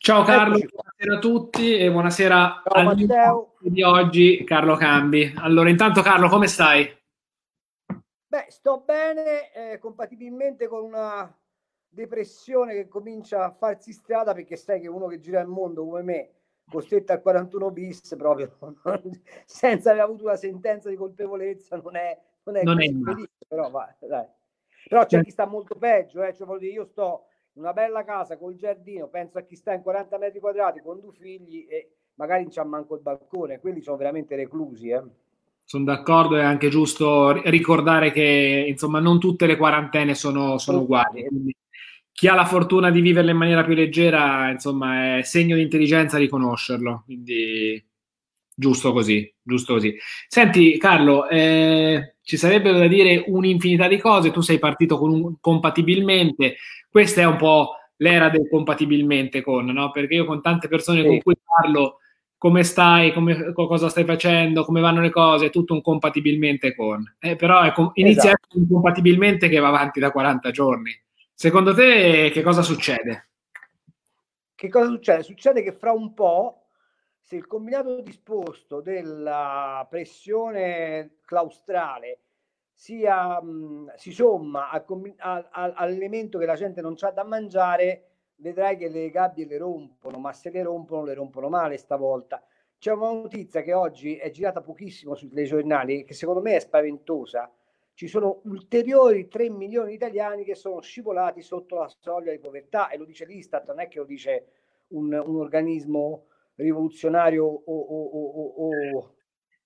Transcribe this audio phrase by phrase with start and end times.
[0.00, 3.54] Ciao Carlo, Eccoci buonasera a tutti e buonasera Ciao, al Matteo.
[3.58, 5.34] di oggi, Carlo Cambi.
[5.36, 6.88] Allora, intanto Carlo, come stai?
[8.28, 11.36] Beh, sto bene, eh, compatibilmente con una
[11.88, 16.02] depressione che comincia a farsi strada perché sai che uno che gira il mondo come
[16.02, 16.30] me,
[16.70, 18.56] costretto al 41 bis, proprio
[19.44, 23.68] senza aver avuto una sentenza di colpevolezza, non è, non è, Non è felice, però,
[23.68, 24.26] va, dai.
[24.88, 27.26] però c'è chi sta molto peggio, eh, cioè, voglio dire, io sto
[27.58, 31.12] una bella casa col giardino, penso a chi sta in 40 metri quadrati con due
[31.12, 34.88] figli e magari non c'ha manco il balcone, quelli sono veramente reclusi.
[34.90, 35.02] Eh.
[35.64, 40.80] Sono d'accordo, è anche giusto ri- ricordare che insomma non tutte le quarantene sono, sono
[40.80, 41.26] uguali.
[41.26, 41.54] Quindi
[42.12, 46.18] chi ha la fortuna di viverle in maniera più leggera, insomma, è segno di intelligenza
[46.18, 47.02] riconoscerlo.
[47.04, 47.84] Quindi
[48.58, 49.96] giusto così, giusto così.
[50.26, 54.32] Senti, Carlo, eh, ci sarebbero da dire un'infinità di cose.
[54.32, 56.56] Tu sei partito con un compatibilmente.
[56.90, 59.90] Questa è un po' l'era del compatibilmente con, no?
[59.92, 61.22] Perché io con tante persone con Sì.
[61.22, 61.98] cui parlo
[62.36, 67.02] come stai, come, co- cosa stai facendo, come vanno le cose, tutto un compatibilmente con.
[67.20, 68.58] Eh, però è com- inizia Esatto.
[68.58, 70.90] un compatibilmente che va avanti da 40 giorni.
[71.32, 73.30] Secondo te che cosa succede?
[74.54, 75.22] Che cosa succede?
[75.22, 76.57] Succede che fra un po',
[77.28, 82.20] se il combinato disposto della pressione claustrale
[82.72, 88.04] sia, mh, si somma combi- a- a- all'elemento che la gente non ha da mangiare,
[88.36, 92.42] vedrai che le gabbie le rompono, ma se le rompono, le rompono male stavolta.
[92.78, 97.52] C'è una notizia che oggi è girata pochissimo sui telegiornali, che secondo me è spaventosa.
[97.92, 102.88] Ci sono ulteriori 3 milioni di italiani che sono scivolati sotto la soglia di povertà
[102.88, 104.46] e lo dice l'Istat, non è che lo dice
[104.88, 106.27] un, un organismo
[106.62, 108.10] rivoluzionario o, o-
[108.56, 109.12] o-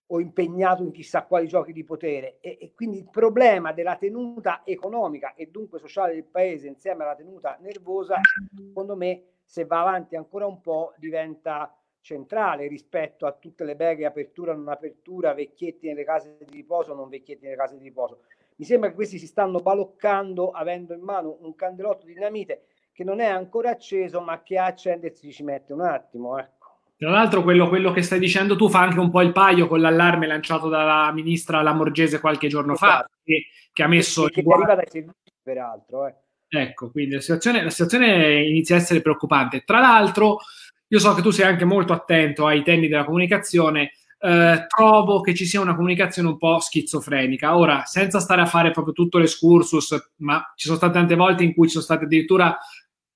[0.07, 2.37] o- impegnato in chissà quali giochi di potere.
[2.41, 7.15] E, e quindi il problema della tenuta economica e dunque sociale del paese insieme alla
[7.15, 8.21] tenuta nervosa,
[8.55, 14.05] secondo me, se va avanti ancora un po', diventa centrale rispetto a tutte le beghe
[14.05, 18.23] apertura non apertura, vecchietti nelle case di riposo non vecchietti nelle case di riposo.
[18.57, 23.05] Mi sembra che questi si stanno baloccando avendo in mano un candelotto di dinamite che
[23.05, 26.39] non è ancora acceso, ma che a accendersi ci mette un attimo.
[26.39, 26.62] Ecco.
[27.03, 29.81] Tra l'altro, quello, quello che stai dicendo tu fa anche un po' il paio con
[29.81, 33.11] l'allarme lanciato dalla ministra Lamorgese qualche giorno fa, Esatto.
[33.25, 36.07] che, che ha messo che, che arriva guardia- dai servizi, peraltro.
[36.07, 36.15] Eh.
[36.49, 39.63] Ecco, quindi la situazione, la situazione inizia a essere preoccupante.
[39.65, 40.39] Tra l'altro,
[40.87, 43.93] io so che tu sei anche molto attento ai temi della comunicazione.
[44.25, 47.57] eh, trovo che ci sia una comunicazione un po' schizofrenica.
[47.57, 51.53] Ora, senza stare a fare proprio tutto l'escursus, ma ci sono state tante volte in
[51.53, 52.57] cui ci sono state addirittura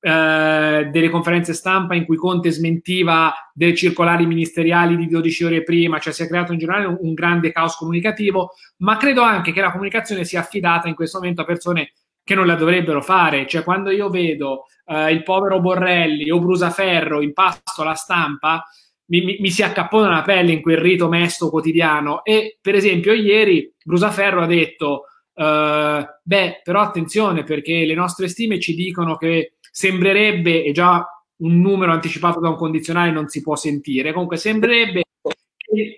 [0.07, 5.99] eh, delle conferenze stampa in cui Conte smentiva dei circolari ministeriali di 12 ore prima,
[5.99, 9.73] cioè si è creato in generale un, grande caos comunicativo, ma credo anche che la
[9.73, 13.49] comunicazione sia affidata in questo momento a persone che non la dovrebbero fare.
[13.49, 18.65] Cioè, quando io vedo eh, il povero Borrelli o Brusaferro in pasto alla stampa,
[19.07, 22.23] mi, mi- mi si accappona la pelle in quel rito mesto quotidiano.
[22.23, 28.61] E per esempio, ieri Brusaferro ha detto: eh, Beh, però attenzione perché le nostre stime
[28.61, 31.07] ci dicono che sembrerebbe, e già
[31.41, 35.03] un numero anticipato da un condizionale non si può sentire, comunque sembrerebbe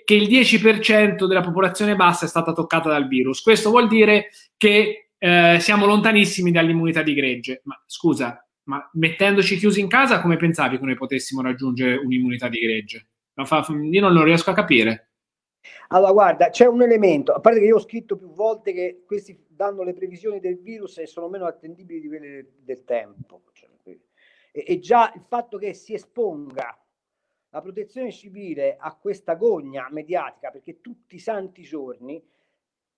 [0.04, 3.40] che il 10% della popolazione bassa è stata toccata dal virus.
[3.40, 7.60] Questo vuol dire che eh, siamo lontanissimi dall'immunità di gregge.
[7.64, 12.58] Ma scusa, ma mettendoci chiusi in casa, come pensavi che noi potessimo raggiungere un'immunità di
[12.58, 13.06] gregge?
[13.36, 15.10] Io non lo riesco a capire.
[15.88, 19.46] Allora, guarda, c'è un elemento, a parte che io ho scritto più volte che questi
[19.48, 23.42] danno le previsioni del virus e sono meno attendibili di quelle del tempo.
[24.52, 26.78] E, e già il fatto che si esponga
[27.50, 32.22] la protezione civile a questa gogna mediatica, perché tutti i santi giorni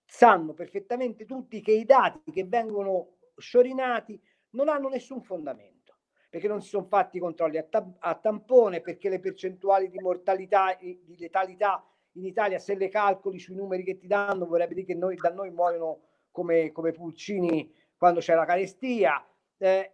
[0.04, 4.20] sanno perfettamente tutti che i dati che vengono sciorinati
[4.50, 5.98] non hanno nessun fondamento,
[6.28, 10.00] perché non si sono fatti i controlli a, ta- a tampone, perché le percentuali di
[10.00, 14.74] mortalità e di letalità in Italia, se le calcoli sui numeri che ti danno, vorrebbe
[14.74, 16.00] dire che noi, da noi muoiono
[16.32, 19.24] come, come pulcini quando c'è la carestia.
[19.58, 19.92] Eh,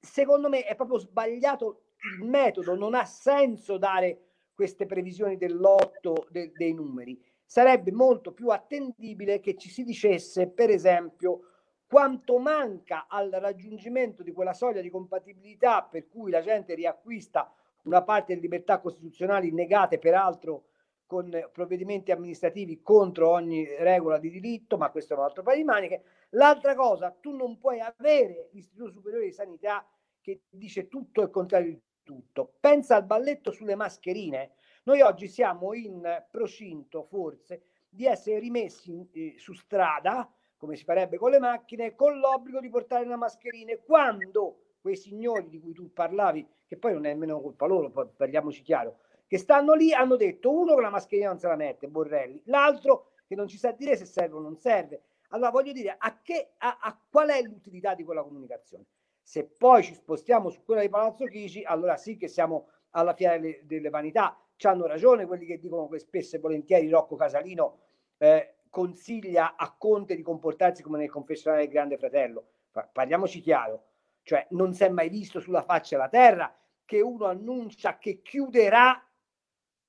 [0.00, 1.82] secondo me è proprio sbagliato
[2.18, 4.20] il metodo, non ha senso dare
[4.54, 7.20] queste previsioni dell'otto de, dei numeri.
[7.44, 11.40] Sarebbe molto più attendibile che ci si dicesse, per esempio,
[11.86, 17.52] quanto manca al raggiungimento di quella soglia di compatibilità per cui la gente riacquista
[17.82, 20.68] una parte delle libertà costituzionali negate peraltro
[21.12, 25.64] con provvedimenti amministrativi contro ogni regola di diritto, ma questo è un altro paio di
[25.64, 26.02] maniche.
[26.30, 29.86] L'altra cosa, tu non puoi avere l'Istituto Superiore di Sanità
[30.22, 32.54] che dice tutto e il contrario di tutto.
[32.58, 34.52] Pensa al balletto sulle mascherine.
[34.84, 40.26] Noi oggi siamo in procinto, forse, di essere rimessi eh, su strada,
[40.56, 43.76] come si farebbe con le macchine, con l'obbligo di portare una mascherina.
[43.84, 48.62] Quando quei signori di cui tu parlavi, che poi non è nemmeno colpa loro, parliamoci
[48.62, 49.00] chiaro,
[49.32, 53.12] che stanno lì hanno detto uno che la mascherina non se la mette, Borrelli, l'altro
[53.26, 55.04] che non ci sa dire se serve o non serve.
[55.28, 58.84] Allora voglio dire, a, che, a, a qual è l'utilità di quella comunicazione?
[59.22, 63.38] Se poi ci spostiamo su quella di Palazzo Chigi, allora sì che siamo alla fiera
[63.38, 64.38] delle, delle vanità.
[64.54, 67.78] Ci hanno ragione quelli che dicono che spesso e volentieri Rocco Casalino
[68.18, 72.48] eh, consiglia a Conte di comportarsi come nel confessionale del Grande Fratello.
[72.92, 73.84] Parliamoci chiaro,
[74.24, 76.54] cioè non si è mai visto sulla faccia della terra
[76.84, 79.02] che uno annuncia che chiuderà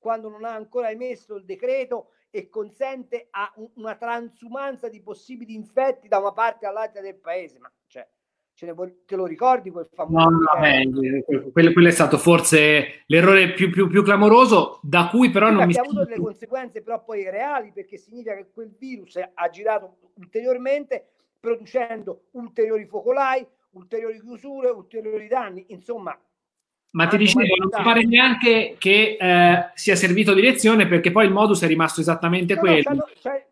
[0.04, 6.10] quando non ha ancora emesso il decreto e consente a una transumanza di possibili infetti
[6.10, 7.58] da una parte all'altra del paese.
[7.58, 7.72] Ma
[8.56, 10.30] cioè, vuoi, te lo ricordi quel famoso?
[10.30, 15.32] No, no, eh, quello, quello, è stato forse l'errore più, più, più clamoroso, da cui
[15.32, 15.74] però non mi...
[15.74, 21.08] Ha avuto delle conseguenze però poi reali, perché significa che quel virus ha girato ulteriormente,
[21.40, 26.18] producendo ulteriori focolai, ulteriori chiusure, ulteriori danni, insomma
[26.94, 31.26] ma ti dicevo, non mi pare neanche che eh, sia servito di lezione perché poi
[31.26, 32.94] il modus è rimasto esattamente no, quello.
[32.94, 33.48] No, cioè,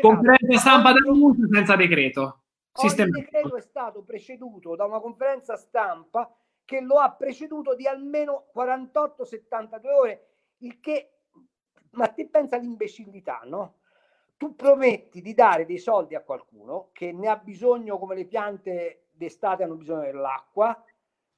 [0.00, 2.40] conferenza stampa d'annuncio senza decreto.
[2.82, 6.34] Il decreto è stato preceduto da una conferenza stampa
[6.64, 10.26] che lo ha preceduto di almeno 48-72 ore,
[10.58, 11.10] il che,
[11.90, 13.76] ma te pensa all'imbecillità, no?
[14.36, 19.04] Tu prometti di dare dei soldi a qualcuno che ne ha bisogno come le piante
[19.12, 20.82] d'estate hanno bisogno dell'acqua,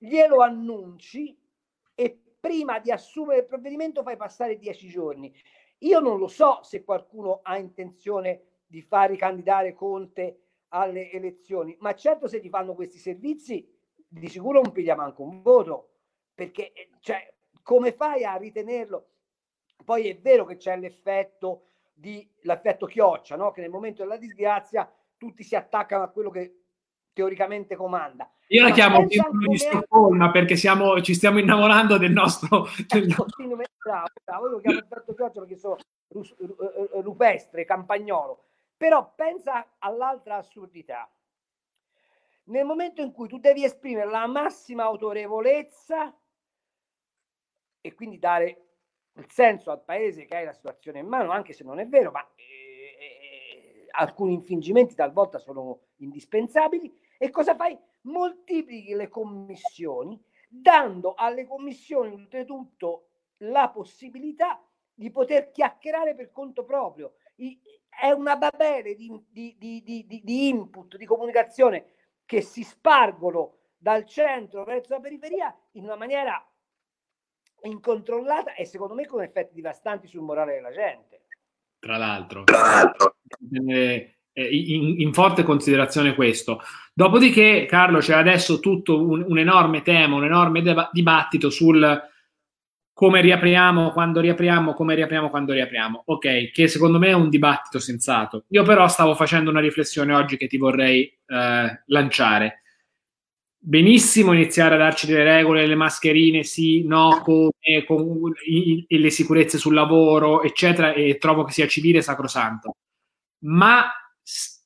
[0.06, 1.36] glielo annunci
[1.94, 5.34] e prima di assumere il provvedimento fai passare dieci giorni.
[5.78, 11.94] Io non lo so se qualcuno ha intenzione di far ricandidare Conte alle elezioni, ma
[11.94, 13.68] certo se ti fanno questi servizi
[14.08, 15.90] di sicuro non piglia manco un voto,
[16.34, 17.32] perché eh, cioè,
[17.62, 19.08] come fai a ritenerlo?
[19.84, 21.62] Poi è vero che c'è l'effetto
[21.92, 23.50] di l'effetto chioccia, no?
[23.50, 26.65] che nel momento della disgrazia tutti si attaccano a quello che
[27.16, 28.30] teoricamente comanda.
[28.48, 32.68] Io la chiamo sindrome di Stoccolma perché siamo, ci stiamo innamorando del nostro...
[32.86, 33.06] Del...
[33.06, 35.78] bravo, bravo, io lo chiamo effetto pioggia perché sono
[37.00, 38.44] rupestre, campagnolo.
[38.76, 41.10] Però pensa all'altra assurdità.
[42.44, 46.14] Nel momento in cui tu devi esprimere la massima autorevolezza
[47.80, 48.64] e quindi dare
[49.14, 52.10] il senso al paese che hai la situazione in mano, anche se non è vero,
[52.10, 52.42] ma eh,
[53.00, 57.76] eh, alcuni infingimenti talvolta sono indispensabili, e cosa fai?
[58.02, 64.62] Moltiplichi le commissioni, dando alle commissioni oltretutto la possibilità
[64.94, 67.14] di poter chiacchierare per conto proprio.
[67.36, 71.92] I, è una babele di, di, di, di, input, di comunicazione
[72.24, 76.44] che si spargono dal centro verso la periferia in una maniera
[77.62, 81.22] incontrollata e secondo me con effetti devastanti sul morale della gente.
[81.78, 86.60] Tra l'altro, eh, in, in, forte considerazione questo.
[86.98, 92.02] Dopodiché, Carlo, c'è adesso tutto un, un enorme tema, un enorme deba- dibattito sul
[92.94, 96.04] come riapriamo, quando riapriamo, come riapriamo, quando riapriamo.
[96.06, 98.46] Ok, che secondo me è un dibattito sensato.
[98.48, 102.62] Io però stavo facendo una riflessione oggi che ti vorrei eh, lanciare.
[103.58, 109.10] Benissimo iniziare a darci delle regole, le mascherine, sì, no, come, con, i, i, le
[109.10, 112.76] sicurezze sul lavoro, eccetera, e trovo che sia civile e sacrosanto.
[113.40, 113.86] Ma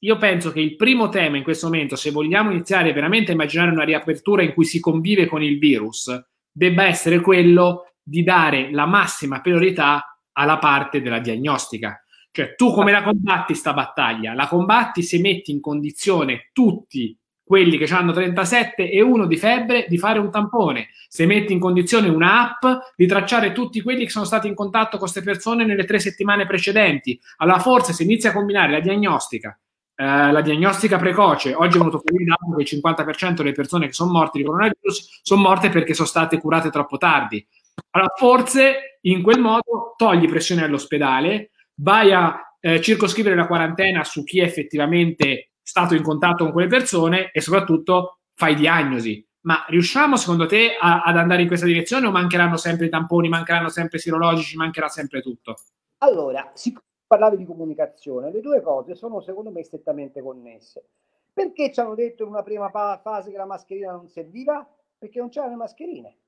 [0.02, 3.71] io penso che il primo tema in questo momento, se vogliamo iniziare veramente a immaginare
[3.71, 6.11] una riapertura in cui si convive con il virus,
[6.50, 12.02] debba essere quello di dare la massima priorità alla parte della diagnostica.
[12.33, 14.33] Cioè, tu come la combatti sta battaglia?
[14.33, 17.14] La combatti se metti in condizione tutti
[17.50, 21.59] quelli che hanno 37 e 1 di febbre di fare un tampone, se metti in
[21.59, 22.64] condizione un'app
[22.95, 26.47] di tracciare tutti quelli che sono stati in contatto con queste persone nelle tre settimane
[26.47, 27.21] precedenti.
[27.38, 29.59] Allora forse se inizi a combinare la diagnostica,
[30.00, 31.52] eh, la diagnostica precoce.
[31.52, 35.21] Oggi è venuto fuori dato che il 50% delle persone che sono morte di coronavirus
[35.23, 37.47] sono morte perché sono state curate troppo tardi.
[37.90, 41.50] Allora, forse in quel modo togli pressione all'ospedale,
[41.83, 46.69] vai a eh, circoscrivere la quarantena su chi è effettivamente stato in contatto con quelle
[46.69, 49.23] persone e soprattutto fai diagnosi.
[49.42, 53.28] Ma riusciamo secondo te a, ad andare in questa direzione o mancheranno sempre i tamponi,
[53.28, 55.57] mancheranno sempre i sirologici, mancherà sempre tutto?
[55.99, 60.90] Allora, siccome parlavi di comunicazione, le due cose sono secondo me strettamente connesse.
[61.32, 64.64] Perché ci hanno detto in una prima fase che la mascherina non serviva?
[64.96, 66.18] Perché non c'erano le mascherine.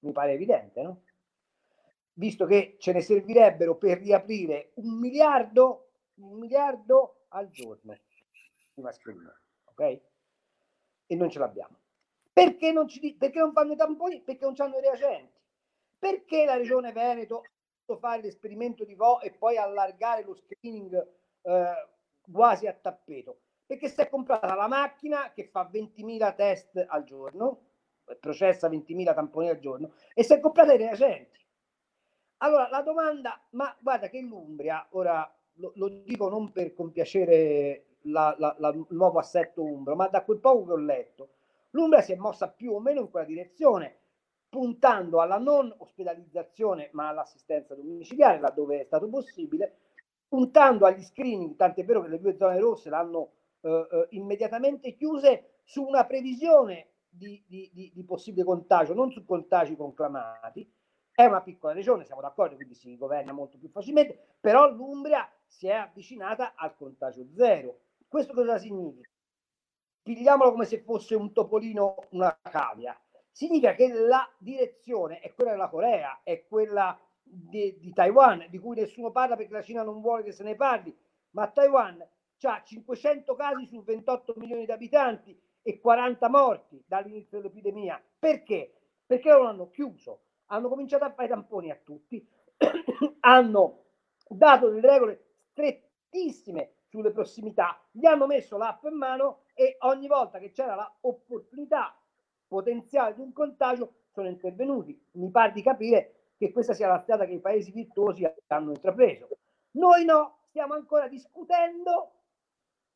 [0.00, 1.02] Mi pare evidente, no?
[2.12, 5.88] Visto che ce ne servirebbero per riaprire un miliardo,
[6.18, 7.92] un miliardo al giorno
[8.72, 9.80] di mascherine, ok?
[11.06, 11.76] E non ce l'abbiamo.
[12.32, 14.20] Perché non, ci, perché non fanno i tamponi?
[14.20, 15.40] Perché non hanno i reagenti.
[15.98, 17.42] Perché la regione Veneto
[17.98, 20.94] fare l'esperimento di Vo e poi allargare lo screening
[21.42, 21.88] eh,
[22.30, 23.40] quasi a tappeto.
[23.66, 27.72] Perché si è comprata la macchina che fa 20.000 test al giorno
[28.20, 31.40] processa 20.000 tamponi al giorno e si è comprata i reagenti
[32.38, 38.34] allora la domanda ma guarda che l'Umbria ora lo, lo dico non per compiacere la,
[38.38, 41.28] la, la, il nuovo assetto umbro ma da quel poco che ho letto
[41.70, 44.00] l'Umbria si è mossa più o meno in quella direzione
[44.54, 49.78] puntando alla non ospedalizzazione ma all'assistenza domiciliare laddove è stato possibile,
[50.28, 53.32] puntando agli screening, tant'è vero che le due zone rosse l'hanno
[53.62, 59.24] eh, eh, immediatamente chiuse su una previsione di, di, di, di, possibile contagio, non su
[59.24, 60.72] contagi conclamati.
[61.10, 65.66] È una piccola regione, siamo d'accordo, quindi si governa molto più facilmente, però l'Umbria si
[65.66, 67.80] è avvicinata al contagio zero.
[68.06, 69.08] Questo cosa significa?
[70.00, 72.96] Pigliamolo come se fosse un topolino, una cavia
[73.34, 78.76] significa che la direzione è quella della Corea, è quella di, di, Taiwan, di cui
[78.76, 80.96] nessuno parla perché la Cina non vuole che se ne parli,
[81.30, 82.00] ma Taiwan
[82.42, 88.00] ha 500 casi su 28 milioni di abitanti e 40 morti dall'inizio dell'epidemia.
[88.18, 88.72] Perché?
[89.04, 92.24] Perché non hanno chiuso, hanno cominciato a fare tamponi a tutti,
[93.20, 93.84] hanno
[94.28, 100.38] dato delle regole strettissime sulle prossimità, gli hanno messo l'app in mano e ogni volta
[100.38, 101.98] che c'era l'opportunità
[102.54, 104.96] potenziale di un contagio sono intervenuti.
[105.12, 109.26] Mi pare di capire che questa sia la strada che i paesi virtuosi hanno intrapreso.
[109.72, 112.12] Noi no, stiamo ancora discutendo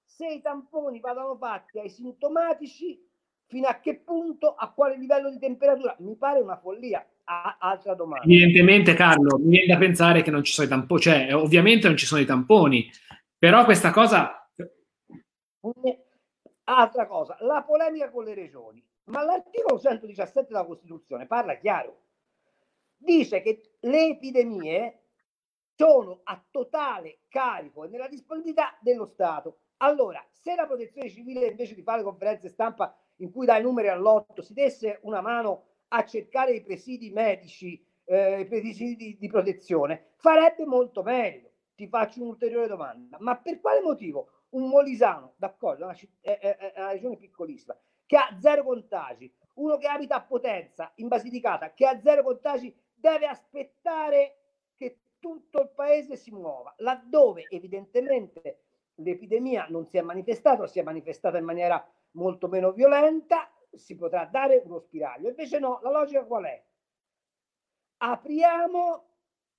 [0.05, 3.05] se i tamponi vadano fatti ai sintomatici,
[3.47, 5.97] fino a che punto, a quale livello di temperatura.
[5.99, 7.05] Mi pare una follia.
[7.25, 8.25] A- altra domanda.
[8.25, 11.97] Evidentemente, Carlo, mi viene da pensare che non ci sono i tamponi, cioè ovviamente non
[11.97, 12.89] ci sono i tamponi,
[13.37, 14.49] però questa cosa...
[16.65, 18.83] Altra cosa, la polemica con le regioni.
[19.09, 22.03] Ma l'articolo 117 della Costituzione parla chiaro.
[22.97, 25.03] Dice che le epidemie
[25.75, 29.61] sono a totale carico e nella disponibilità dello Stato.
[29.79, 34.43] Allora, se la protezione civile invece di fare conferenze stampa in cui dai numeri all'otto
[34.43, 40.13] si desse una mano a cercare i presidi medici, eh, i presidi di, di protezione,
[40.17, 41.51] farebbe molto meglio.
[41.75, 43.17] Ti faccio un'ulteriore domanda.
[43.21, 48.35] Ma per quale motivo un Molisano, d'accordo, è una, è, una regione piccolissima, che ha
[48.41, 54.39] zero contagi, uno che abita a Potenza, in Basilicata, che ha zero contagi, deve aspettare
[54.75, 58.63] che tutto il paese si muova, laddove evidentemente
[58.95, 63.95] l'epidemia non si è manifestata o si è manifestata in maniera molto meno violenta, si
[63.95, 65.29] potrà dare uno spiraglio.
[65.29, 66.65] Invece no, la logica qual è?
[67.99, 69.05] Apriamo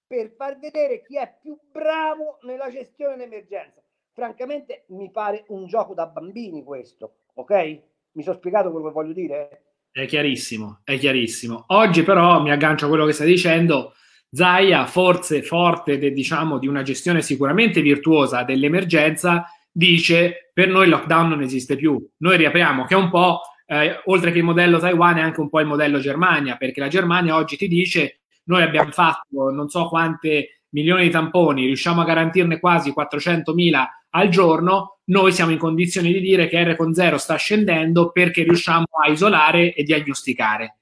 [0.08, 3.80] per far vedere chi è più bravo nella gestione dell'emergenza.
[4.12, 7.89] Francamente mi pare un gioco da bambini questo, ok?
[8.14, 9.64] Mi sono spiegato quello che voglio dire?
[9.92, 11.66] È chiarissimo, è chiarissimo.
[11.68, 13.94] Oggi però mi aggancio a quello che stai dicendo.
[14.32, 20.90] Zaia, forse forte de, diciamo, di una gestione sicuramente virtuosa dell'emergenza, dice per noi il
[20.90, 22.00] lockdown non esiste più.
[22.18, 25.50] Noi riapriamo, che è un po', eh, oltre che il modello Taiwan, è anche un
[25.50, 29.88] po' il modello Germania, perché la Germania oggi ti dice noi abbiamo fatto non so
[29.88, 36.12] quante milioni di tamponi, riusciamo a garantirne quasi 400.000 al giorno, noi siamo in condizioni
[36.12, 40.78] di dire che R con 0 sta scendendo perché riusciamo a isolare e diagnosticare.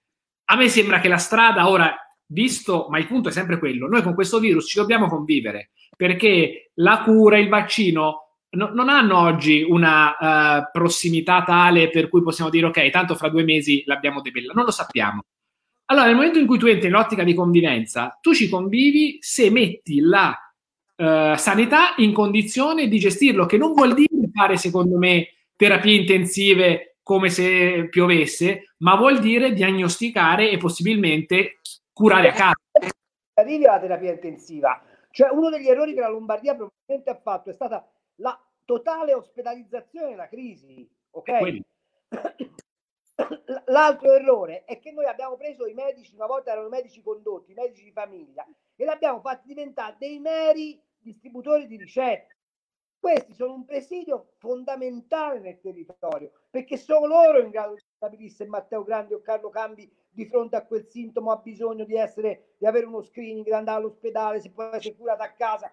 [0.45, 1.95] A me sembra che la strada ora,
[2.27, 6.71] visto, ma il punto è sempre quello, noi con questo virus ci dobbiamo convivere perché
[6.75, 12.49] la cura, il vaccino no, non hanno oggi una uh, prossimità tale per cui possiamo
[12.49, 15.23] dire ok, tanto fra due mesi l'abbiamo debella, non lo sappiamo.
[15.89, 19.49] Allora, nel momento in cui tu entri in ottica di convivenza, tu ci convivi se
[19.49, 20.37] metti la
[20.97, 26.97] eh, sanità in condizione di gestirlo, che non vuol dire fare, secondo me, terapie intensive
[27.03, 31.59] come se piovesse, ma vuol dire diagnosticare e possibilmente
[31.93, 32.55] curare a casa.
[33.35, 34.81] Arrivi alla terapia intensiva.
[35.11, 40.09] Cioè, uno degli errori che la Lombardia probabilmente ha fatto è stata la totale ospedalizzazione
[40.09, 41.59] della crisi, ok?
[43.67, 47.55] L'altro errore è che noi abbiamo preso i medici, una volta erano medici condotti, i
[47.55, 52.35] medici di famiglia, e li abbiamo fatti diventare dei meri distributori di ricette.
[52.99, 58.45] Questi sono un presidio fondamentale nel territorio, perché sono loro in grado di stabilire se
[58.45, 62.65] Matteo Grandi o Carlo Cambi di fronte a quel sintomo ha bisogno di, essere, di
[62.65, 65.71] avere uno screening, di andare all'ospedale, se può essere curato a casa.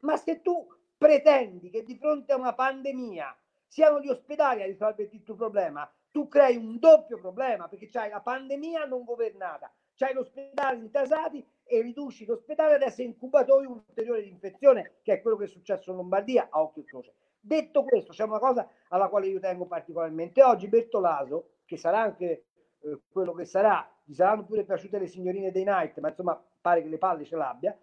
[0.00, 0.66] Ma se tu
[0.96, 5.90] pretendi che di fronte a una pandemia siano gli ospedali a risolvere il tuo problema,
[6.10, 11.80] tu crei un doppio problema perché c'hai la pandemia non governata, c'hai l'ospedale intasati e
[11.80, 15.96] riduci l'ospedale ad essere incubatori ulteriore di infezione, che è quello che è successo in
[15.96, 17.14] Lombardia a occhio e croce.
[17.40, 20.68] Detto questo, c'è una cosa alla quale io tengo particolarmente oggi.
[20.68, 22.44] Bertolaso, che sarà anche
[22.80, 26.82] eh, quello che sarà, gli saranno pure piaciute le signorine dei Night, ma insomma pare
[26.82, 27.76] che le palle ce l'abbia,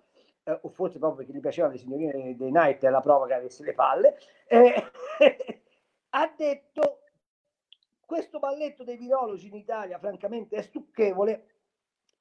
[0.43, 3.33] eh, o forse proprio perché gli piacevano le signorine dei Night, è la prova che
[3.33, 4.17] avesse le palle,
[4.47, 4.73] eh,
[6.09, 6.99] ha detto
[8.05, 11.52] questo balletto dei virologi in Italia francamente è stucchevole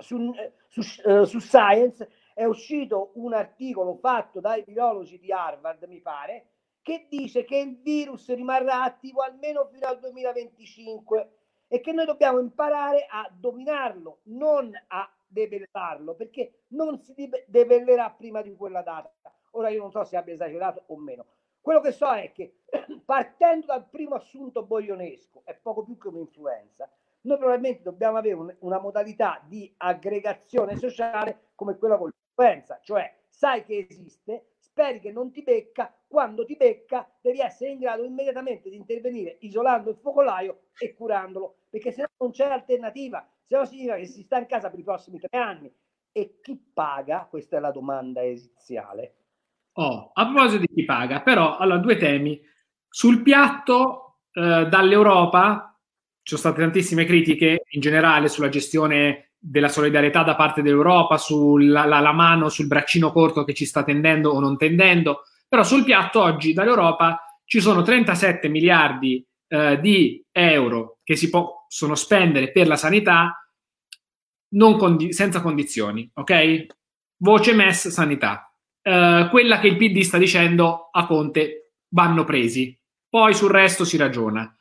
[0.03, 5.83] su, eh, su, uh, su, Science è uscito un articolo fatto dai virologi di Harvard,
[5.85, 6.47] mi pare,
[6.83, 11.31] che dice che il virus rimarrà attivo almeno fino al 2025
[11.69, 18.43] e che noi dobbiamo imparare a dominarlo, non a debellarlo, perché non si debellerà prima
[18.43, 19.11] di quella data.
[19.53, 21.25] Ora io non so se abbia esagerato o meno.
[21.61, 22.59] Quello che so è che
[23.05, 26.91] partendo dal primo assunto boionesco, è poco più che un'influenza,
[27.23, 33.13] noi probabilmente dobbiamo avere un, una modalità di aggregazione sociale come quella con l'influenza, cioè
[33.29, 38.05] sai che esiste, speri che non ti becca, quando ti becca devi essere in grado
[38.05, 43.57] immediatamente di intervenire isolando il focolaio e curandolo, perché se no non c'è alternativa, se
[43.57, 45.73] no significa che si sta in casa per i prossimi tre anni.
[46.15, 47.27] E chi paga?
[47.29, 49.15] Questa è la domanda esiziale.
[49.75, 52.39] Oh, a proposito di chi paga, però, allora, due temi.
[52.87, 55.72] Sul piatto eh, dall'Europa
[56.23, 61.85] ci sono state tantissime critiche in generale sulla gestione della solidarietà da parte dell'Europa, sulla
[61.85, 65.85] la, la mano, sul braccino corto che ci sta tendendo o non tendendo, però sul
[65.85, 72.69] piatto oggi dall'Europa ci sono 37 miliardi eh, di euro che si possono spendere per
[72.69, 73.37] la sanità
[74.79, 76.67] condi- senza condizioni, ok?
[77.19, 78.55] Voce MES sanità.
[78.81, 83.97] Eh, quella che il PD sta dicendo a Conte vanno presi, poi sul resto si
[83.97, 84.57] ragiona.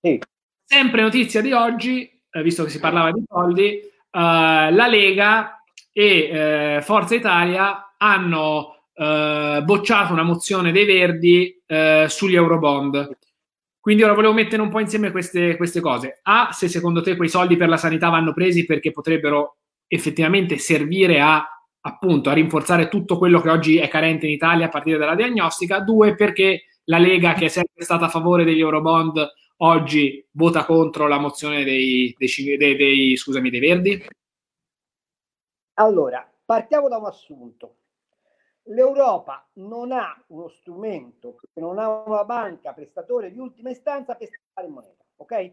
[0.00, 0.18] Sì.
[0.70, 6.04] Sempre notizia di oggi, eh, visto che si parlava di soldi, eh, la Lega e
[6.04, 13.16] eh, Forza Italia hanno eh, bocciato una mozione dei Verdi eh, sugli Eurobond.
[13.80, 16.20] Quindi ora volevo mettere un po' insieme queste, queste cose.
[16.24, 21.18] A, se secondo te quei soldi per la sanità vanno presi perché potrebbero effettivamente servire
[21.22, 21.48] a
[21.80, 25.80] appunto a rinforzare tutto quello che oggi è carente in Italia a partire dalla diagnostica.
[25.80, 31.08] Due, perché la Lega, che è sempre stata a favore degli Eurobond, oggi vota contro
[31.08, 34.06] la mozione dei, dei, dei, dei, scusami, dei Verdi?
[35.74, 37.76] Allora, partiamo da un assunto.
[38.64, 44.68] L'Europa non ha uno strumento, non ha una banca prestatore di ultima istanza per stampare
[44.68, 45.52] moneta, ok?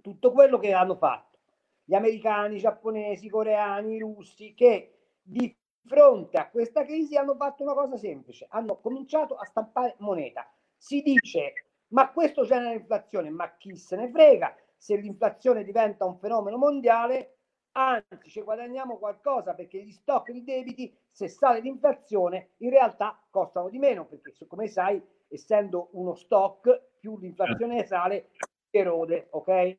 [0.00, 1.38] Tutto quello che hanno fatto
[1.82, 5.52] gli americani, i giapponesi, i coreani, i russi, che di
[5.84, 11.02] fronte a questa crisi hanno fatto una cosa semplice, hanno cominciato a stampare moneta si
[11.02, 16.56] dice ma questo genera inflazione, ma chi se ne frega, se l'inflazione diventa un fenomeno
[16.56, 17.38] mondiale,
[17.72, 23.68] anzi ci guadagniamo qualcosa perché gli stock di debiti, se sale l'inflazione, in realtà costano
[23.68, 28.30] di meno, perché come sai, essendo uno stock, più l'inflazione sale,
[28.70, 29.78] erode, ok?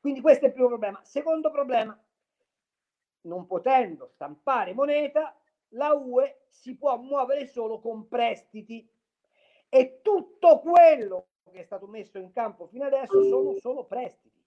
[0.00, 1.00] Quindi questo è il primo problema.
[1.04, 1.98] Secondo problema,
[3.22, 5.34] non potendo stampare moneta,
[5.74, 8.86] la UE si può muovere solo con prestiti
[9.74, 14.38] e tutto quello che è stato messo in campo fino adesso sono solo prestiti.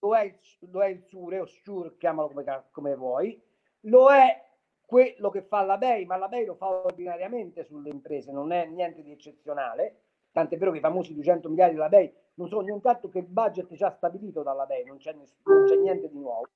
[0.00, 0.38] Lo è,
[0.70, 3.42] lo è il SURE o SURE, chiamalo come, come vuoi,
[3.80, 4.46] lo è
[4.84, 8.66] quello che fa la BEI, ma la BEI lo fa ordinariamente sulle imprese, non è
[8.66, 13.08] niente di eccezionale, tant'è vero che i famosi 200 miliardi della BEI non sono nient'altro
[13.08, 16.48] che il budget già stabilito dalla BEI, non c'è, non c'è niente di nuovo.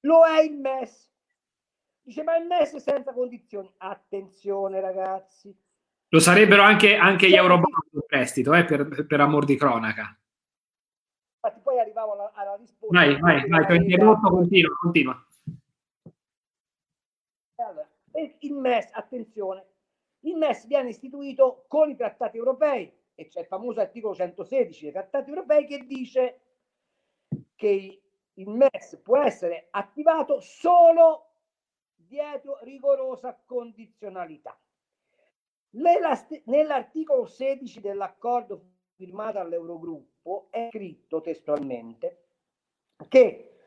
[0.00, 1.10] Lo è il MES.
[2.02, 3.72] Dice, ma il MES senza condizioni.
[3.78, 5.54] Attenzione ragazzi,
[6.10, 10.18] lo sarebbero anche, anche gli eurobond in prestito, eh, per, per, amor di cronaca.
[11.40, 12.98] Infatti poi arrivavo alla, alla risposta.
[12.98, 15.26] Vai, vai, vai, ti ho interrotto, continua, continua.
[17.56, 17.88] Allora,
[18.38, 19.66] il MES, attenzione,
[20.20, 24.92] il MES viene istituito con i trattati europei e c'è il famoso articolo 116 dei
[24.92, 26.40] trattati europei che dice
[27.54, 31.26] che il MES può essere attivato solo
[31.94, 34.56] dietro rigorosa condizionalità.
[35.70, 38.62] Nell'articolo 16 dell'accordo
[38.94, 42.24] firmato all'Eurogruppo è scritto testualmente
[43.08, 43.58] che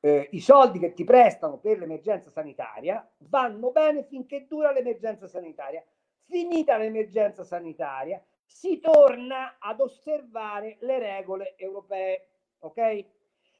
[0.00, 5.84] eh, i soldi che ti prestano per l'emergenza sanitaria vanno bene finché dura l'emergenza sanitaria.
[6.24, 12.28] Finita l'emergenza sanitaria, si torna ad osservare le regole europee,
[12.60, 13.04] ok?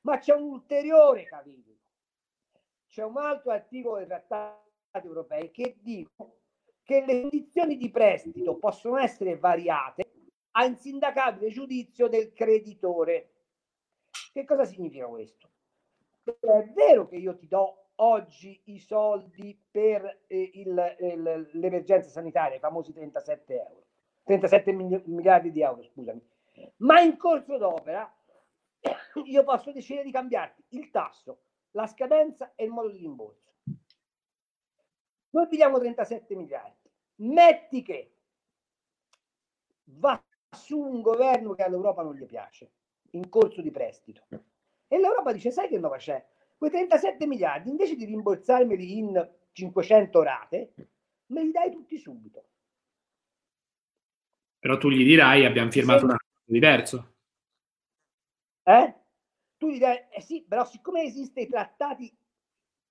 [0.03, 1.77] Ma c'è un ulteriore capitolo.
[2.88, 6.39] C'è un altro articolo dei trattati europei che dicono
[6.90, 10.11] che le condizioni di prestito possono essere variate
[10.53, 13.31] a insindacabile giudizio del creditore.
[14.33, 15.48] Che cosa significa questo?
[16.24, 22.57] È vero che io ti do oggi i soldi per eh, il, il, l'emergenza sanitaria,
[22.57, 23.85] i famosi 37 euro,
[24.24, 26.20] 37 miliardi di euro, scusami,
[26.79, 28.12] ma in corso d'opera
[29.24, 33.48] io posso decidere di cambiarti il tasso, la scadenza e il modo di rimborso.
[35.33, 36.80] Noi pigliamo 37 miliardi,
[37.20, 38.14] metti che
[39.85, 42.70] va su un governo che all'Europa non gli piace,
[43.11, 44.26] in corso di prestito.
[44.88, 46.24] E l'Europa dice, sai che nuova c'è?
[46.56, 50.74] Quei 37 miliardi, invece di rimborsarmeli in 500 rate,
[51.26, 52.44] me li dai tutti subito.
[54.59, 56.04] Però tu gli dirai, abbiamo firmato sì.
[56.04, 57.14] un accordo diverso.
[58.62, 58.94] Eh?
[59.56, 62.14] Tu gli dirai, eh sì, però siccome esiste i trattati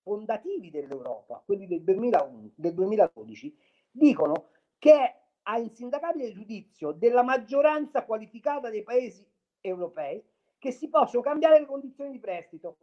[0.02, 3.58] fondativi dell'Europa, quelli del, 2001, del 2012,
[3.92, 9.26] dicono che a insindacabile giudizio della maggioranza qualificata dei paesi
[9.62, 10.24] europei
[10.58, 12.78] che si possono cambiare le condizioni di prestito.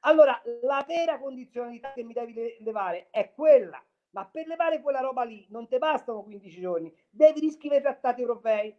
[0.00, 5.24] Allora, la vera condizionalità che mi devi levare è quella, ma per levare quella roba
[5.24, 8.74] lì non ti bastano 15 giorni, devi riscrivere i trattati europei.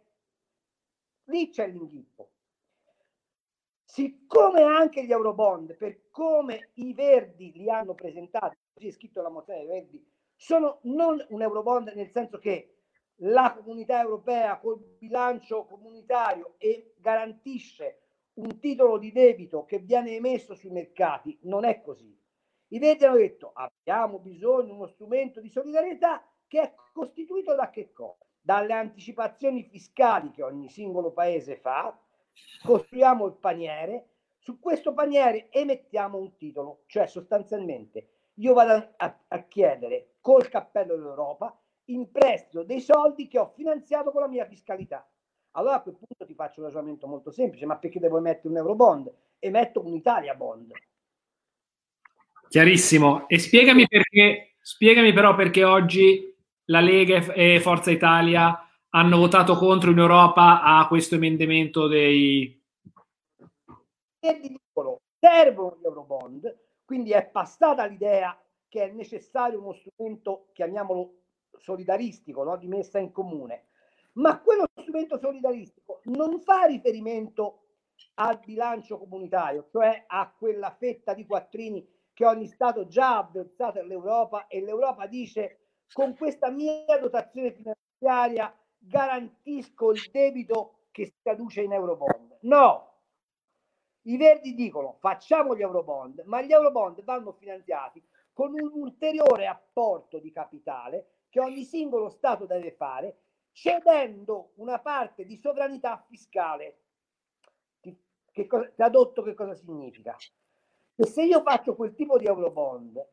[1.24, 2.30] Lì c'è l'inghippo.
[3.84, 9.30] Siccome anche gli Eurobond, per come i Verdi li hanno presentati, così è scritto la
[9.30, 10.06] mozione dei Verdi,
[10.38, 12.76] sono non un Eurobond nel senso che
[13.22, 18.02] la comunità europea col bilancio comunitario e garantisce
[18.34, 21.36] un titolo di debito che viene emesso sui mercati.
[21.42, 22.16] Non è così.
[22.68, 27.68] I Verdi hanno detto abbiamo bisogno di uno strumento di solidarietà che è costituito da
[27.70, 28.24] che cosa?
[28.40, 31.98] Dalle anticipazioni fiscali che ogni singolo paese fa,
[32.62, 39.42] costruiamo il paniere, su questo paniere emettiamo un titolo, cioè sostanzialmente io vado a, a
[39.44, 45.08] chiedere col cappello dell'Europa in prestito dei soldi che ho finanziato con la mia fiscalità.
[45.52, 48.58] Allora a quel punto ti faccio un ragionamento molto semplice, ma perché devo emettere un
[48.58, 49.10] Eurobond?
[49.38, 50.70] Emetto un Italia Bond.
[52.46, 53.26] Chiarissimo.
[53.26, 59.92] E spiegami perché, spiegami però perché oggi la Lega e Forza Italia hanno votato contro
[59.92, 62.62] in Europa a questo emendamento dei...
[65.18, 71.14] Servono gli Eurobond, quindi è passata l'idea che è necessario uno strumento, chiamiamolo
[71.58, 72.56] solidaristico, no?
[72.56, 73.66] di messa in comune,
[74.12, 77.62] ma quello strumento solidaristico non fa riferimento
[78.14, 83.78] al bilancio comunitario, cioè a quella fetta di quattrini che ogni Stato già ha versato
[83.78, 85.60] all'Europa e l'Europa dice
[85.92, 92.38] con questa mia dotazione finanziaria garantisco il debito che si traduce in Eurobond.
[92.40, 92.88] No,
[94.02, 98.02] i Verdi dicono facciamo gli Eurobond, ma gli Eurobond vanno finanziati
[98.38, 103.16] con un ulteriore apporto di capitale che ogni singolo Stato deve fare,
[103.50, 106.82] cedendo una parte di sovranità fiscale.
[108.30, 110.14] Che cosa, tradotto che cosa significa?
[110.94, 113.04] Che se io faccio quel tipo di eurobond,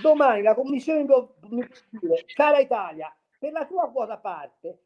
[0.00, 1.02] domani la Commissione
[1.48, 4.84] mi dire, cara Italia, per la tua quota parte,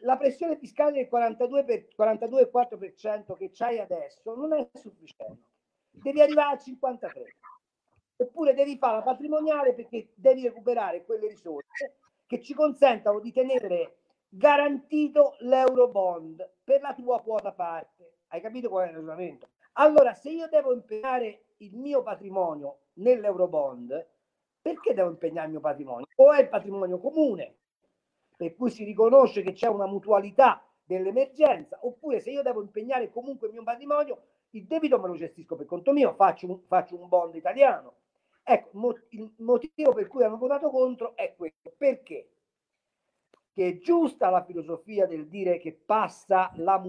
[0.00, 5.50] la pressione fiscale del 42,4% per, 42 che c'hai adesso non è sufficiente.
[5.90, 7.53] Devi arrivare al 53%
[8.16, 11.96] oppure devi fare la patrimoniale perché devi recuperare quelle risorse
[12.26, 13.96] che ci consentano di tenere
[14.28, 18.18] garantito l'eurobond per la tua quota parte.
[18.28, 19.48] Hai capito qual è il ragionamento?
[19.74, 24.08] Allora, se io devo impegnare il mio patrimonio nell'eurobond,
[24.60, 26.06] perché devo impegnare il mio patrimonio?
[26.16, 27.56] O è il patrimonio comune,
[28.36, 33.48] per cui si riconosce che c'è una mutualità dell'emergenza, oppure se io devo impegnare comunque
[33.48, 37.08] il mio patrimonio, il debito me lo gestisco per conto mio, faccio un, faccio un
[37.08, 37.94] bond italiano
[38.46, 41.72] Ecco, il motivo per cui hanno votato contro è questo.
[41.76, 42.28] Perché?
[43.50, 46.82] Che è giusta la filosofia del dire che passa la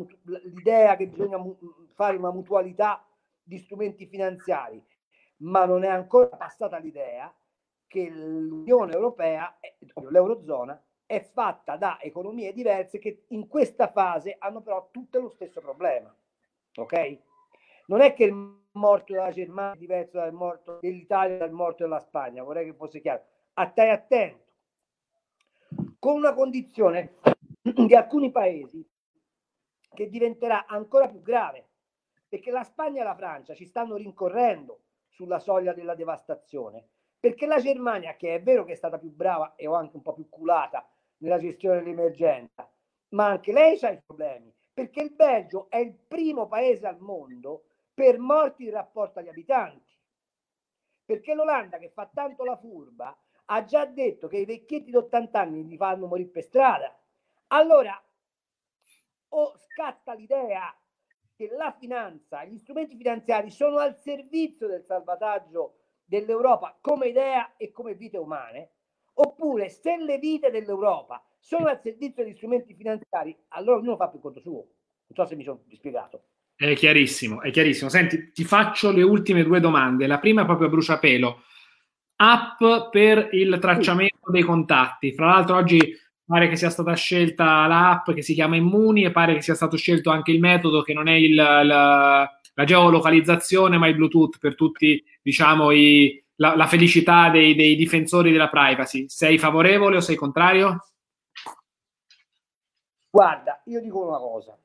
[0.44, 1.40] l'idea che bisogna
[1.94, 3.08] fare una mutualità
[3.42, 4.84] di strumenti finanziari,
[5.38, 7.34] ma non è ancora passata l'idea
[7.88, 9.58] che l'Unione Europea,
[10.10, 15.62] l'Eurozona, è fatta da economie diverse che in questa fase hanno però tutte lo stesso
[15.62, 16.14] problema.
[16.78, 17.20] Ok?
[17.88, 18.34] Non è che il
[18.72, 23.00] morto della Germania è diverso dal morto dell'Italia dal morto della Spagna, vorrei che fosse
[23.00, 23.24] chiaro.
[23.54, 24.44] A te attento.
[26.00, 27.16] con una condizione
[27.62, 28.88] di alcuni paesi
[29.94, 31.68] che diventerà ancora più grave,
[32.28, 36.88] perché la Spagna e la Francia ci stanno rincorrendo sulla soglia della devastazione,
[37.20, 40.14] perché la Germania, che è vero che è stata più brava e anche un po'
[40.14, 42.70] più culata nella gestione dell'emergenza,
[43.10, 47.64] ma anche lei ha i problemi, perché il Belgio è il primo paese al mondo
[47.96, 49.98] per morti in rapporto agli abitanti,
[51.06, 55.40] perché l'Olanda che fa tanto la furba ha già detto che i vecchietti di 80
[55.40, 56.94] anni li fanno morire per strada.
[57.48, 58.00] Allora,
[59.30, 60.76] o scatta l'idea
[61.34, 67.72] che la finanza, gli strumenti finanziari sono al servizio del salvataggio dell'Europa come idea e
[67.72, 68.72] come vite umane,
[69.14, 74.20] oppure se le vite dell'Europa sono al servizio degli strumenti finanziari, allora ognuno fa per
[74.20, 74.68] conto suo.
[75.08, 76.24] Non so se mi sono spiegato.
[76.58, 77.90] È chiarissimo, è chiarissimo.
[77.90, 80.08] Senti, ti faccio le ultime due domande.
[80.08, 81.44] La prima è proprio a bruciapelo.
[82.18, 85.14] App per il tracciamento dei contatti.
[85.14, 85.94] Fra l'altro oggi
[86.26, 89.76] pare che sia stata scelta l'app che si chiama Immuni e pare che sia stato
[89.78, 94.56] scelto anche il metodo che non è il, la, la geolocalizzazione ma il Bluetooth per
[94.56, 99.10] tutti, diciamo, i, la, la, felicità dei, dei difensori della privacy.
[99.10, 100.80] Sei favorevole o sei contrario?
[103.10, 104.58] Guarda, io dico una cosa.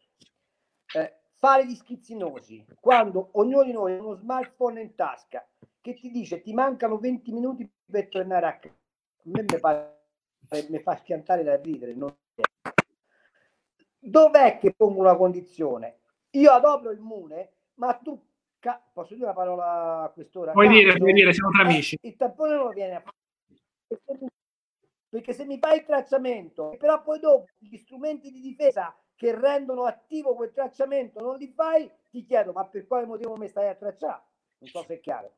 [1.40, 5.42] Fare gli schizzinosi quando ognuno di noi ha uno smartphone in tasca
[5.80, 8.74] che ti dice ti mancano 20 minuti per tornare a casa.
[8.74, 9.98] A me mi fa,
[10.68, 11.94] mi fa schiantare da ridere.
[11.94, 12.14] Non...
[13.98, 16.00] Dov'è che pongo una condizione?
[16.32, 18.22] Io adopero il Mune, ma tu
[18.58, 20.52] Ca- posso dire una parola a quest'ora?
[20.52, 21.96] Puoi dire, puoi dire, siamo tra amici.
[22.02, 23.16] Il tampone non lo viene a fare
[25.10, 29.84] perché se mi fai il tracciamento, però poi dopo gli strumenti di difesa che rendono
[29.84, 33.74] attivo quel tracciamento non li fai, ti chiedo, ma per quale motivo mi stai a
[33.74, 34.22] tracciare?
[34.60, 35.34] Non so se è chiaro.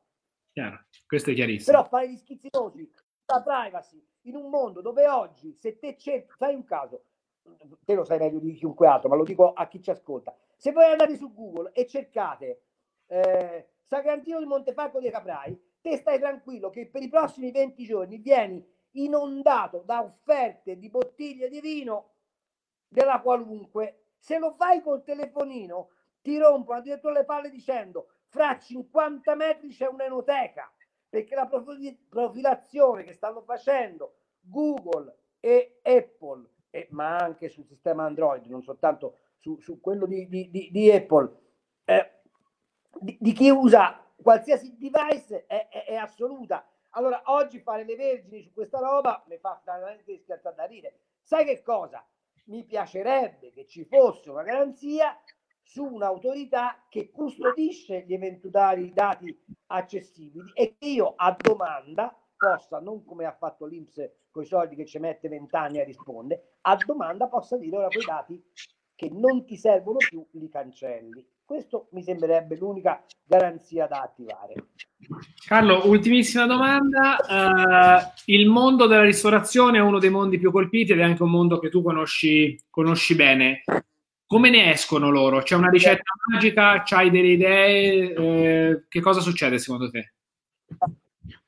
[0.53, 1.75] Chiaro, questo è chiarissimo.
[1.75, 2.89] Però fare gli schizzinosi,
[3.25, 7.03] la privacy, in un mondo dove oggi, se te cerchi, fai un caso,
[7.83, 10.33] te lo sai meglio di chiunque altro, ma lo dico a chi ci ascolta.
[10.55, 12.61] Se voi andate su Google e cercate
[13.07, 18.17] eh, Sagrantino di Montefalco dei Caprai, te stai tranquillo che per i prossimi 20 giorni
[18.19, 22.12] vieni inondato da offerte di bottiglie di vino
[22.93, 24.11] della qualunque.
[24.17, 25.89] Se lo fai col telefonino,
[26.21, 30.71] ti rompono addirittura le palle dicendo fra 50 metri c'è un'enoteca,
[31.09, 38.45] perché la profilazione che stanno facendo Google e Apple, e, ma anche sul sistema Android,
[38.45, 41.37] non soltanto su, su quello di, di, di, di Apple,
[41.85, 42.11] eh,
[42.99, 48.53] di, chi usa qualsiasi device è, è, è assoluta allora, oggi fare le vergini su
[48.53, 50.99] questa roba mi fa veramente schiattare da ridere.
[51.23, 52.05] Sai che cosa?
[52.45, 55.17] Mi piacerebbe che ci fosse una garanzia
[55.61, 59.35] su un'autorità che custodisce gli eventuali dati
[59.67, 64.75] accessibili e che io a domanda possa, non come ha fatto l'Inps con i soldi
[64.75, 68.43] che ci mette vent'anni a rispondere, a domanda possa dire ora quei dati
[68.95, 71.25] che non ti servono più li cancelli.
[71.45, 74.53] Questo mi sembrerebbe l'unica garanzia da attivare.
[75.45, 77.17] Carlo, ultimissima domanda.
[77.27, 81.31] Uh, il mondo della ristorazione è uno dei mondi più colpiti ed è anche un
[81.31, 83.63] mondo che tu conosci, conosci bene.
[84.25, 85.41] Come ne escono loro?
[85.41, 86.81] C'è una ricetta magica?
[86.83, 88.13] C'hai delle idee?
[88.13, 90.13] Eh, che cosa succede secondo te?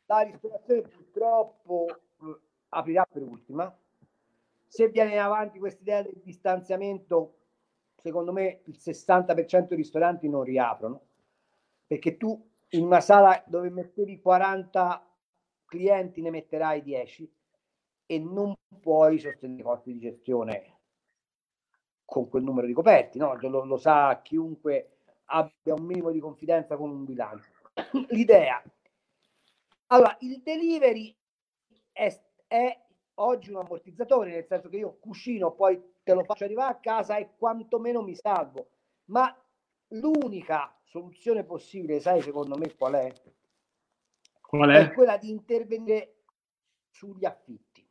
[0.06, 3.76] La ristorazione purtroppo eh, aprirà per ultima.
[4.76, 7.38] Se viene avanti questa idea del distanziamento
[7.96, 11.02] secondo me il 60% dei ristoranti non riaprono
[11.88, 15.18] perché tu in una sala dove mettevi 40
[15.64, 17.34] clienti ne metterai 10
[18.06, 20.74] e non puoi sostenere i costi di gestione
[22.04, 23.34] con quel numero di coperti, no?
[23.40, 27.50] lo, lo sa chiunque abbia un minimo di confidenza con un bilancio.
[28.10, 28.62] L'idea.
[29.88, 31.16] Allora, il delivery
[31.94, 32.14] è,
[32.46, 32.85] è
[33.16, 37.18] oggi un ammortizzatore, nel senso che io cucino, poi te lo faccio arrivare a casa
[37.18, 38.70] e quantomeno mi salvo.
[39.06, 39.36] Ma
[39.90, 43.14] l'unica soluzione possibile, sai secondo me qual è?
[44.42, 44.90] Qual è?
[44.90, 46.24] È quella di intervenire
[46.90, 47.88] sugli affitti.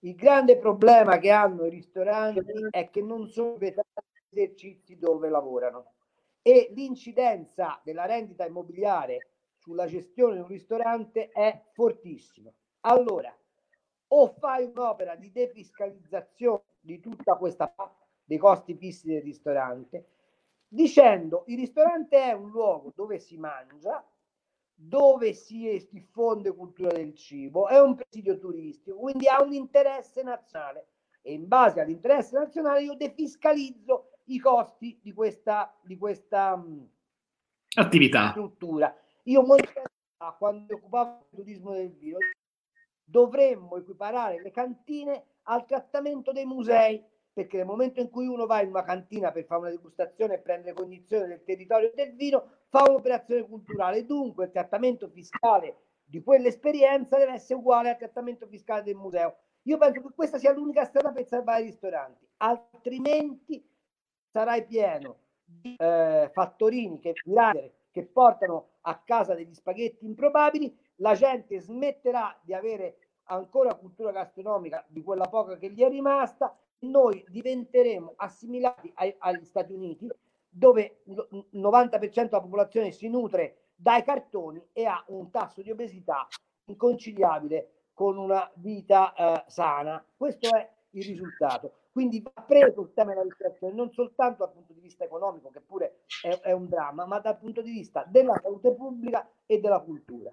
[0.00, 3.88] Il grande problema che hanno i ristoranti è che non sono vietati
[4.30, 5.94] esercizi dove lavorano
[6.42, 12.50] e l'incidenza della rendita immobiliare sulla gestione di un ristorante è fortissima.
[12.82, 13.36] Allora,
[14.08, 17.72] o fai un'opera di defiscalizzazione di tutta questa
[18.24, 20.06] dei costi fissi del ristorante,
[20.68, 24.06] dicendo il ristorante è un luogo dove si mangia,
[24.74, 30.88] dove si diffonde cultura del cibo, è un presidio turistico, quindi ha un interesse nazionale
[31.22, 36.62] e in base all'interesse nazionale io defiscalizzo i costi di questa, di questa
[37.76, 38.94] attività struttura.
[39.24, 39.72] Io molto
[40.38, 42.18] quando occupavo il turismo del vino
[43.08, 48.60] dovremmo equiparare le cantine al trattamento dei musei, perché nel momento in cui uno va
[48.60, 52.84] in una cantina per fare una degustazione e prendere cognizione del territorio del vino, fa
[52.86, 54.04] un'operazione culturale.
[54.04, 59.36] Dunque il trattamento fiscale di quell'esperienza deve essere uguale al trattamento fiscale del museo.
[59.62, 63.66] Io penso che questa sia l'unica strada per salvare i ristoranti, altrimenti
[64.30, 67.14] sarai pieno di eh, fattorini che,
[67.90, 74.84] che portano a casa degli spaghetti improbabili, la gente smetterà di avere ancora cultura gastronomica
[74.88, 80.08] di quella poca che gli è rimasta, noi diventeremo assimilati ai, agli Stati Uniti,
[80.48, 86.26] dove il 90% della popolazione si nutre dai cartoni e ha un tasso di obesità
[86.64, 90.04] inconciliabile con una vita eh, sana.
[90.16, 91.72] Questo è il risultato.
[91.90, 95.60] Quindi va preso il tema della ristorazione non soltanto dal punto di vista economico, che
[95.60, 99.80] pure è, è, un dramma, ma dal punto di vista della salute pubblica e della
[99.80, 100.32] cultura.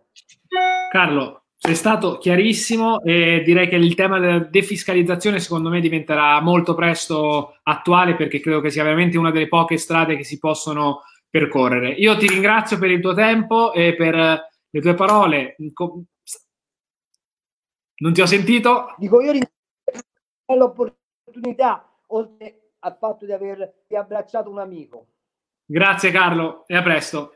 [0.91, 6.75] Carlo, sei stato chiarissimo e direi che il tema della defiscalizzazione secondo me diventerà molto
[6.75, 11.89] presto attuale perché credo che sia veramente una delle poche strade che si possono percorrere.
[11.93, 15.55] Io ti ringrazio per il tuo tempo e per le tue parole.
[17.97, 18.93] Non ti ho sentito?
[18.97, 19.55] Dico io ringrazio
[20.47, 21.03] l'opportunità
[21.35, 25.07] opportunità, oltre al fatto di aver abbracciato un amico.
[25.65, 27.33] Grazie Carlo e a presto.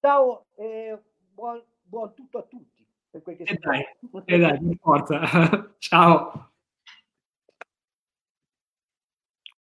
[0.00, 0.98] Ciao e
[1.32, 2.86] buon, buon tutto a tutti.
[3.10, 3.84] Per quel che e dai,
[4.24, 5.74] e dai, forza.
[5.78, 6.50] Ciao.